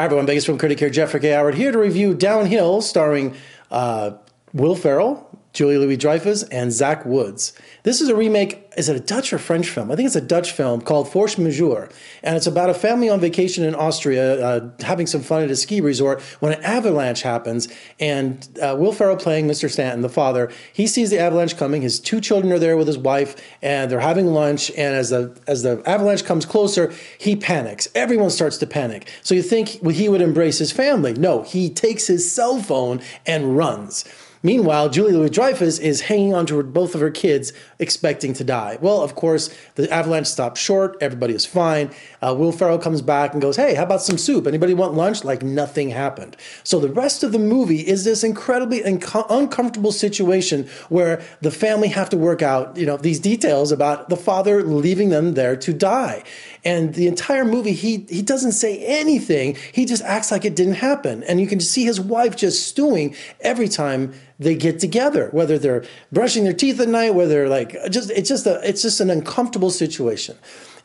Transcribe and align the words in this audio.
Hi, 0.00 0.06
everyone. 0.06 0.24
Vegas 0.24 0.46
film 0.46 0.56
critic 0.56 0.78
here, 0.80 0.88
Jeffrey 0.88 1.20
K. 1.20 1.32
Howard, 1.32 1.56
here 1.56 1.72
to 1.72 1.78
review 1.78 2.14
Downhill, 2.14 2.80
starring 2.80 3.36
uh, 3.70 4.12
Will 4.54 4.74
Ferrell, 4.74 5.28
Julie 5.52 5.78
Louis 5.78 5.96
Dreyfus, 5.96 6.44
and 6.44 6.72
Zach 6.72 7.04
Woods. 7.04 7.52
This 7.82 8.00
is 8.00 8.08
a 8.08 8.14
remake, 8.14 8.70
is 8.76 8.88
it 8.88 8.94
a 8.94 9.00
Dutch 9.00 9.32
or 9.32 9.38
French 9.38 9.68
film? 9.68 9.90
I 9.90 9.96
think 9.96 10.06
it's 10.06 10.16
a 10.16 10.20
Dutch 10.20 10.52
film 10.52 10.80
called 10.80 11.10
Force 11.10 11.36
Majeure. 11.36 11.88
And 12.22 12.36
it's 12.36 12.46
about 12.46 12.70
a 12.70 12.74
family 12.74 13.08
on 13.08 13.18
vacation 13.18 13.64
in 13.64 13.74
Austria 13.74 14.44
uh, 14.44 14.70
having 14.80 15.08
some 15.08 15.22
fun 15.22 15.42
at 15.42 15.50
a 15.50 15.56
ski 15.56 15.80
resort 15.80 16.22
when 16.38 16.52
an 16.52 16.62
avalanche 16.62 17.22
happens. 17.22 17.68
And 17.98 18.48
uh, 18.62 18.76
Will 18.78 18.92
Ferrell 18.92 19.16
playing 19.16 19.48
Mr. 19.48 19.68
Stanton, 19.68 20.02
the 20.02 20.08
father, 20.08 20.52
he 20.72 20.86
sees 20.86 21.10
the 21.10 21.18
avalanche 21.18 21.56
coming. 21.56 21.82
His 21.82 21.98
two 21.98 22.20
children 22.20 22.52
are 22.52 22.58
there 22.58 22.76
with 22.76 22.86
his 22.86 22.98
wife, 22.98 23.34
and 23.60 23.90
they're 23.90 24.00
having 24.00 24.28
lunch. 24.28 24.70
And 24.70 24.94
as 24.94 25.10
the, 25.10 25.36
as 25.48 25.62
the 25.62 25.82
avalanche 25.84 26.24
comes 26.24 26.46
closer, 26.46 26.92
he 27.18 27.34
panics. 27.34 27.88
Everyone 27.94 28.30
starts 28.30 28.56
to 28.58 28.66
panic. 28.66 29.08
So 29.22 29.34
you 29.34 29.42
think 29.42 29.68
he 29.68 30.08
would 30.08 30.22
embrace 30.22 30.58
his 30.58 30.70
family. 30.70 31.12
No, 31.14 31.42
he 31.42 31.70
takes 31.70 32.06
his 32.06 32.30
cell 32.30 32.62
phone 32.62 33.00
and 33.26 33.56
runs. 33.56 34.04
Meanwhile, 34.42 34.88
Julie 34.88 35.12
Louis 35.12 35.28
Dreyfus 35.28 35.78
is 35.78 36.02
hanging 36.02 36.34
onto 36.34 36.56
her, 36.56 36.62
both 36.62 36.94
of 36.94 37.02
her 37.02 37.10
kids, 37.10 37.52
expecting 37.78 38.32
to 38.34 38.44
die. 38.44 38.78
Well, 38.80 39.02
of 39.02 39.14
course, 39.14 39.50
the 39.74 39.92
avalanche 39.92 40.28
stops 40.28 40.60
short. 40.60 40.96
Everybody 41.02 41.34
is 41.34 41.44
fine. 41.44 41.90
Uh, 42.22 42.34
Will 42.36 42.50
Ferrell 42.50 42.78
comes 42.78 43.02
back 43.02 43.34
and 43.34 43.42
goes, 43.42 43.56
"Hey, 43.56 43.74
how 43.74 43.82
about 43.82 44.02
some 44.02 44.16
soup? 44.16 44.46
Anybody 44.46 44.72
want 44.72 44.94
lunch?" 44.94 45.24
Like 45.24 45.42
nothing 45.42 45.90
happened. 45.90 46.38
So 46.64 46.80
the 46.80 46.88
rest 46.88 47.22
of 47.22 47.32
the 47.32 47.38
movie 47.38 47.86
is 47.86 48.04
this 48.04 48.24
incredibly 48.24 48.80
inco- 48.80 49.26
uncomfortable 49.28 49.92
situation 49.92 50.68
where 50.88 51.20
the 51.42 51.50
family 51.50 51.88
have 51.88 52.08
to 52.10 52.16
work 52.16 52.40
out, 52.40 52.78
you 52.78 52.86
know, 52.86 52.96
these 52.96 53.20
details 53.20 53.70
about 53.70 54.08
the 54.08 54.16
father 54.16 54.62
leaving 54.62 55.10
them 55.10 55.34
there 55.34 55.56
to 55.56 55.72
die. 55.74 56.22
And 56.64 56.94
the 56.94 57.06
entire 57.06 57.44
movie, 57.44 57.72
he 57.72 58.06
he 58.08 58.22
doesn't 58.22 58.52
say 58.52 58.84
anything. 58.84 59.56
He 59.72 59.84
just 59.84 60.02
acts 60.02 60.30
like 60.30 60.44
it 60.44 60.54
didn't 60.54 60.74
happen. 60.74 61.22
And 61.24 61.40
you 61.40 61.46
can 61.46 61.60
see 61.60 61.84
his 61.84 62.00
wife 62.00 62.36
just 62.36 62.66
stewing 62.66 63.14
every 63.40 63.68
time 63.68 64.12
they 64.38 64.54
get 64.54 64.78
together, 64.78 65.28
whether 65.32 65.58
they're 65.58 65.84
brushing 66.12 66.44
their 66.44 66.52
teeth 66.52 66.80
at 66.80 66.88
night, 66.88 67.14
whether 67.14 67.30
they're 67.30 67.48
like 67.48 67.76
just 67.90 68.10
it's 68.10 68.28
just 68.28 68.46
a 68.46 68.60
it's 68.68 68.82
just 68.82 69.00
an 69.00 69.10
uncomfortable 69.10 69.70
situation. 69.70 70.36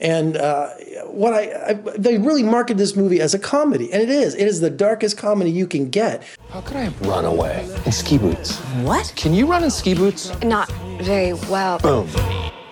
And 0.01 0.35
uh, 0.35 0.69
what 1.05 1.33
I, 1.33 1.69
I, 1.69 1.73
they 1.97 2.17
really 2.17 2.43
marketed 2.43 2.77
this 2.77 2.95
movie 2.95 3.21
as 3.21 3.33
a 3.33 3.39
comedy, 3.39 3.91
and 3.93 4.01
it 4.01 4.09
is. 4.09 4.35
It 4.35 4.45
is 4.45 4.59
the 4.59 4.69
darkest 4.69 5.17
comedy 5.17 5.51
you 5.51 5.67
can 5.67 5.89
get. 5.89 6.23
How 6.49 6.61
could 6.61 6.77
I 6.77 6.89
run 7.01 7.25
away 7.25 7.69
in 7.85 7.91
ski 7.91 8.17
boots? 8.17 8.57
What? 8.83 9.13
Can 9.15 9.33
you 9.33 9.45
run 9.45 9.63
in 9.63 9.71
ski 9.71 9.93
boots? 9.93 10.31
Not 10.43 10.69
very 11.01 11.33
well. 11.33 11.79
Boom. 11.79 12.09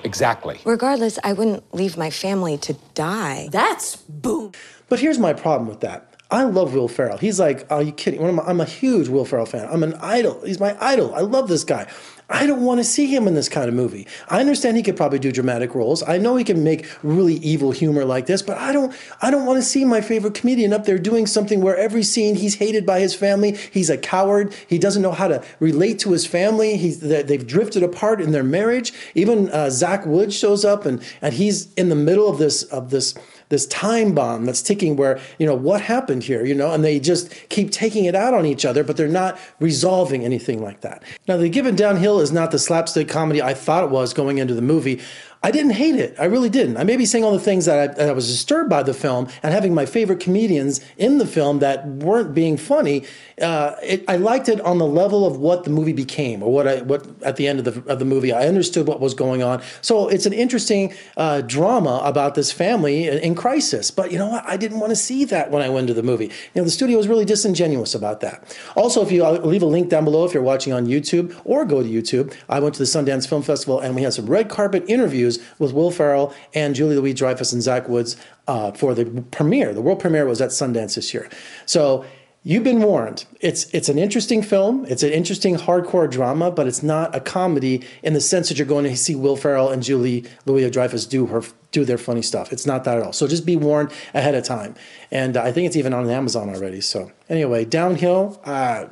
Exactly. 0.04 0.60
Regardless, 0.66 1.20
I 1.24 1.34
wouldn't 1.34 1.74
leave 1.74 1.98
my 1.98 2.10
family 2.10 2.58
to 2.60 2.74
die. 2.94 3.50
That's 3.52 3.96
boom. 3.96 4.52
But 4.90 5.00
here's 5.00 5.20
my 5.20 5.34
problem 5.34 5.68
with 5.68 5.80
that. 5.82 6.10
I 6.32 6.44
love 6.44 6.74
Will 6.74 6.88
Ferrell. 6.88 7.18
He's 7.18 7.40
like, 7.40 7.72
are 7.72 7.84
you 7.84 7.92
kidding? 7.92 8.40
I'm 8.40 8.60
a 8.60 8.66
huge 8.66 9.08
Will 9.08 9.24
Ferrell 9.24 9.46
fan. 9.46 9.68
I'm 9.72 9.84
an 9.84 9.94
idol. 9.96 10.42
He's 10.44 10.60
my 10.60 10.76
idol. 10.84 11.14
I 11.14 11.22
love 11.22 11.48
this 11.48 11.64
guy. 11.64 11.88
I 12.34 12.48
don't 12.48 12.64
want 12.64 12.80
to 12.80 12.84
see 12.84 13.06
him 13.06 13.28
in 13.28 13.36
this 13.36 13.48
kind 13.48 13.70
of 13.70 13.76
movie. 13.76 14.08
I 14.28 14.40
understand 14.40 14.76
he 14.76 14.82
could 14.82 14.98
probably 14.98 15.20
do 15.20 15.32
dramatic 15.32 15.76
roles. 15.76 16.02
I 16.02 16.18
know 16.18 16.36
he 16.36 16.44
can 16.44 16.64
make 16.64 16.90
really 17.04 17.36
evil 17.36 17.72
humor 17.72 18.06
like 18.06 18.26
this, 18.26 18.42
but 18.42 18.58
I 18.58 18.74
don't 18.74 18.92
I 19.22 19.30
don't 19.30 19.46
want 19.46 19.58
to 19.58 19.64
see 19.64 19.86
my 19.86 20.02
favorite 20.02 20.34
comedian 20.34 20.74
up 20.74 20.86
there 20.86 20.98
doing 20.98 21.28
something 21.28 21.62
where 21.62 21.78
every 21.78 22.02
scene 22.02 22.36
he's 22.36 22.56
hated 22.56 22.88
by 22.88 23.02
his 23.02 23.14
family, 23.14 23.56
he's 23.72 23.92
a 23.92 24.00
coward, 24.00 24.52
he 24.68 24.80
doesn't 24.80 25.04
know 25.04 25.12
how 25.12 25.28
to 25.28 25.44
relate 25.60 26.00
to 26.00 26.12
his 26.12 26.26
family, 26.26 26.76
he's 26.76 27.02
they've 27.02 27.46
drifted 27.46 27.84
apart 27.84 28.20
in 28.20 28.32
their 28.32 28.44
marriage. 28.44 28.94
Even 29.14 29.50
uh, 29.52 29.70
Zach 29.70 30.04
Woods 30.08 30.36
shows 30.36 30.66
up 30.66 30.88
and 30.88 31.04
and 31.22 31.36
he's 31.36 31.72
in 31.76 31.90
the 31.90 31.96
middle 31.96 32.28
of 32.28 32.40
this 32.40 32.64
of 32.64 32.90
this 32.90 33.14
this 33.54 33.68
time 33.68 34.16
bomb 34.16 34.46
that's 34.46 34.64
ticking 34.64 34.96
where 34.96 35.20
you 35.38 35.46
know 35.46 35.54
what 35.54 35.80
happened 35.80 36.24
here 36.24 36.44
you 36.44 36.56
know 36.56 36.72
and 36.72 36.84
they 36.84 37.00
just 37.00 37.32
keep 37.50 37.70
taking 37.70 38.06
it 38.06 38.16
out 38.16 38.34
on 38.34 38.48
each 38.48 38.66
other 38.66 38.84
but 38.84 38.98
they're 38.98 39.08
not 39.08 39.38
resolving 39.60 40.26
anything 40.26 40.60
like 40.64 40.82
that 40.82 41.04
now 41.28 41.38
the 41.38 41.48
given 41.48 41.76
downhill 41.76 42.20
is 42.24 42.32
not 42.32 42.50
the 42.50 42.58
slapstick 42.58 43.08
comedy 43.08 43.42
i 43.42 43.54
thought 43.54 43.84
it 43.84 43.90
was 43.92 44.14
going 44.14 44.40
into 44.40 44.56
the 44.56 44.62
movie 44.62 45.00
I 45.44 45.52
didn't 45.52 45.72
hate 45.72 45.96
it. 45.96 46.16
I 46.18 46.24
really 46.24 46.50
didn't. 46.50 46.78
I 46.78 46.86
may 46.86 46.96
be 46.96 47.06
saying 47.06 47.26
all 47.26 47.34
the 47.34 47.40
things 47.40 47.66
that 47.66 47.78
I, 47.78 47.88
that 47.94 48.10
I, 48.10 48.14
was 48.14 48.28
disturbed 48.28 48.70
by 48.70 48.82
the 48.82 48.94
film 48.94 49.28
and 49.44 49.54
having 49.54 49.74
my 49.74 49.86
favorite 49.86 50.22
comedians 50.22 50.80
in 50.98 51.18
the 51.18 51.26
film 51.28 51.60
that 51.60 51.86
weren't 51.86 52.34
being 52.34 52.56
funny. 52.56 53.04
Uh, 53.42 53.76
it, 53.84 54.06
I 54.08 54.16
liked 54.16 54.48
it 54.48 54.62
on 54.62 54.78
the 54.78 54.86
level 54.86 55.28
of 55.28 55.38
what 55.38 55.66
the 55.66 55.70
movie 55.70 55.92
became, 55.92 56.42
or 56.42 56.54
what 56.54 56.66
I 56.66 56.82
what 56.84 57.06
at 57.24 57.36
the 57.36 57.50
end 57.50 57.60
of 57.60 57.66
the 57.66 57.92
of 57.92 58.00
the 58.00 58.06
movie 58.06 58.32
I 58.32 58.48
understood 58.48 58.88
what 58.88 59.02
was 59.02 59.14
going 59.14 59.44
on. 59.44 59.62
So 59.82 60.08
it's 60.08 60.26
an 60.26 60.32
interesting 60.32 60.94
uh, 61.18 61.42
drama 61.42 62.02
about 62.06 62.36
this 62.36 62.54
family 62.54 63.10
in, 63.10 63.18
in 63.18 63.36
crisis. 63.36 63.92
But 63.92 64.14
you 64.14 64.18
know 64.18 64.30
what? 64.30 64.46
I 64.48 64.56
didn't 64.56 64.80
want 64.80 64.92
to 64.92 64.96
see 64.96 65.26
that 65.26 65.52
when 65.52 65.62
I 65.62 65.68
went 65.68 65.88
to 65.88 65.94
the 65.94 66.04
movie. 66.04 66.28
You 66.28 66.62
know, 66.62 66.64
the 66.64 66.72
studio 66.72 66.96
was 66.98 67.10
really 67.10 67.26
disingenuous 67.26 67.94
about 67.94 68.22
that. 68.22 68.58
Also, 68.78 69.02
if 69.02 69.12
you 69.12 69.26
I'll 69.26 69.42
leave 69.42 69.64
a 69.64 69.66
link 69.66 69.90
down 69.90 70.06
below 70.06 70.24
if 70.24 70.34
you're 70.34 70.42
watching 70.42 70.72
on 70.72 70.86
YouTube 70.86 71.38
or 71.44 71.66
go 71.66 71.84
to 71.84 71.90
YouTube, 71.90 72.34
I 72.48 72.62
went 72.62 72.76
to 72.76 72.80
the 72.80 72.86
Sundance 72.86 73.28
Film 73.28 73.42
Festival 73.42 73.82
and 73.82 73.94
we 73.94 74.04
had 74.04 74.14
some 74.14 74.28
red 74.28 74.48
carpet 74.48 74.86
interviews 74.88 75.33
with 75.60 75.74
Will 75.74 75.92
Ferrell 75.92 76.34
and 76.54 76.76
Julie 76.76 76.96
Louis 76.96 77.14
Dreyfus 77.14 77.54
and 77.54 77.62
Zach 77.62 77.88
Woods 77.88 78.16
uh, 78.48 78.72
for 78.72 78.94
the 78.94 79.06
premiere. 79.32 79.74
The 79.74 79.82
world 79.82 80.00
premiere 80.00 80.26
was 80.26 80.42
at 80.42 80.50
Sundance 80.50 80.96
this 80.96 81.14
year. 81.14 81.30
So 81.66 82.06
you've 82.44 82.64
been 82.64 82.82
warned. 82.82 83.26
It's 83.40 83.66
it's 83.74 83.90
an 83.90 83.98
interesting 83.98 84.42
film. 84.42 84.86
It's 84.88 85.04
an 85.04 85.12
interesting 85.12 85.56
hardcore 85.56 86.10
drama, 86.10 86.52
but 86.52 86.68
it's 86.68 86.84
not 86.84 87.16
a 87.16 87.20
comedy 87.20 87.86
in 88.04 88.14
the 88.14 88.22
sense 88.22 88.50
that 88.50 88.58
you're 88.58 88.68
going 88.68 88.86
to 88.86 88.96
see 88.98 89.16
Will 89.16 89.36
Ferrell 89.36 89.70
and 89.70 89.82
Julie 89.82 90.26
Louis 90.46 90.70
Dreyfus 90.70 91.06
do 91.06 91.28
her 91.28 91.42
do 91.72 91.86
their 91.86 91.98
funny 91.98 92.22
stuff. 92.22 92.54
It's 92.54 92.66
not 92.66 92.84
that 92.84 92.98
at 92.98 93.04
all. 93.04 93.14
So 93.14 93.28
just 93.28 93.46
be 93.46 93.56
warned 93.56 93.92
ahead 94.14 94.36
of 94.36 94.44
time. 94.44 94.76
And 95.12 95.38
I 95.38 95.52
think 95.52 95.68
it's 95.68 95.76
even 95.76 95.94
on 95.94 96.10
Amazon 96.10 96.50
already. 96.50 96.82
So 96.82 97.12
anyway, 97.30 97.66
downhill. 97.66 98.40
Uh, 98.44 98.86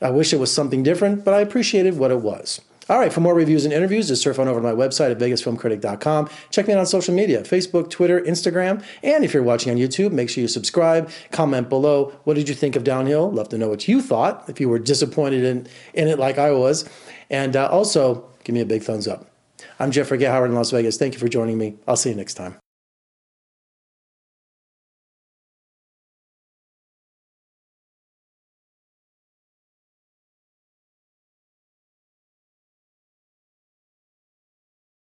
I 0.00 0.10
wish 0.10 0.32
it 0.32 0.38
was 0.38 0.52
something 0.52 0.82
different, 0.82 1.24
but 1.24 1.32
I 1.32 1.40
appreciated 1.40 1.98
what 1.98 2.10
it 2.10 2.20
was. 2.20 2.60
All 2.88 3.00
right, 3.00 3.12
for 3.12 3.20
more 3.20 3.34
reviews 3.34 3.64
and 3.64 3.74
interviews, 3.74 4.06
just 4.08 4.22
surf 4.22 4.38
on 4.38 4.46
over 4.46 4.60
to 4.60 4.66
my 4.66 4.72
website 4.72 5.10
at 5.10 5.18
vegasfilmcritic.com. 5.18 6.30
Check 6.50 6.68
me 6.68 6.74
out 6.74 6.78
on 6.78 6.86
social 6.86 7.14
media 7.14 7.42
Facebook, 7.42 7.90
Twitter, 7.90 8.20
Instagram. 8.20 8.84
And 9.02 9.24
if 9.24 9.34
you're 9.34 9.42
watching 9.42 9.72
on 9.72 9.78
YouTube, 9.78 10.12
make 10.12 10.30
sure 10.30 10.42
you 10.42 10.48
subscribe, 10.48 11.10
comment 11.32 11.68
below. 11.68 12.12
What 12.24 12.34
did 12.34 12.48
you 12.48 12.54
think 12.54 12.76
of 12.76 12.84
Downhill? 12.84 13.30
Love 13.30 13.48
to 13.48 13.58
know 13.58 13.68
what 13.68 13.88
you 13.88 14.00
thought, 14.00 14.44
if 14.48 14.60
you 14.60 14.68
were 14.68 14.78
disappointed 14.78 15.42
in, 15.42 15.66
in 15.94 16.06
it 16.06 16.18
like 16.18 16.38
I 16.38 16.52
was. 16.52 16.88
And 17.28 17.56
uh, 17.56 17.68
also, 17.68 18.28
give 18.44 18.54
me 18.54 18.60
a 18.60 18.66
big 18.66 18.84
thumbs 18.84 19.08
up. 19.08 19.26
I'm 19.80 19.90
Jeffrey 19.90 20.18
G. 20.18 20.24
Howard 20.24 20.50
in 20.50 20.56
Las 20.56 20.70
Vegas. 20.70 20.96
Thank 20.96 21.14
you 21.14 21.18
for 21.18 21.28
joining 21.28 21.58
me. 21.58 21.76
I'll 21.88 21.96
see 21.96 22.10
you 22.10 22.16
next 22.16 22.34
time. 22.34 22.56